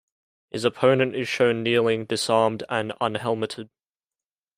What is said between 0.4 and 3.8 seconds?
His opponent is shown kneeling, disarmed and unhelmeted.